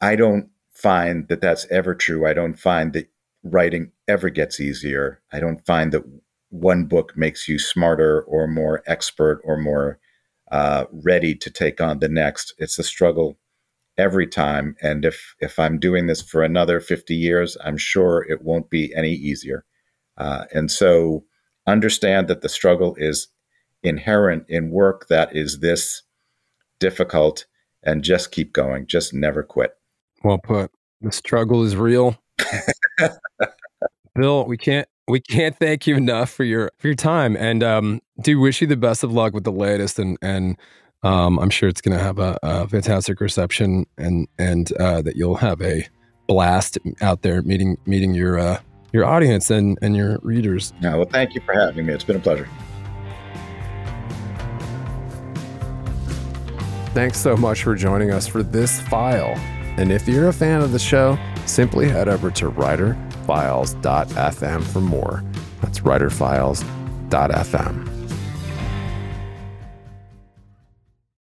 [0.00, 2.26] I don't find that that's ever true.
[2.26, 3.08] I don't find that
[3.42, 5.20] writing ever gets easier.
[5.32, 6.04] I don't find that
[6.50, 9.98] one book makes you smarter or more expert or more
[10.50, 12.54] uh, ready to take on the next.
[12.58, 13.38] It's a struggle
[13.96, 18.42] every time, and if if I'm doing this for another 50 years, I'm sure it
[18.42, 19.64] won't be any easier.
[20.16, 21.24] Uh, and so,
[21.66, 23.28] understand that the struggle is
[23.82, 26.02] inherent in work that is this
[26.78, 27.46] difficult,
[27.82, 28.86] and just keep going.
[28.86, 29.72] Just never quit.
[30.22, 30.70] Well put.
[31.00, 32.16] The struggle is real.
[34.14, 38.00] Bill, we can't we can't thank you enough for your for your time and um
[38.20, 40.56] do wish you the best of luck with the latest and and
[41.02, 45.16] um i'm sure it's going to have a, a, fantastic reception and and uh that
[45.16, 45.86] you'll have a
[46.26, 48.58] blast out there meeting meeting your uh
[48.92, 50.72] your audience and and your readers.
[50.80, 51.92] Yeah well thank you for having me.
[51.92, 52.48] It's been a pleasure.
[56.94, 59.34] Thanks so much for joining us for this file.
[59.76, 62.96] And if you're a fan of the show simply head over to writer
[63.26, 65.24] writerfiles.fm for more.
[65.62, 67.93] That's writerfiles.fm.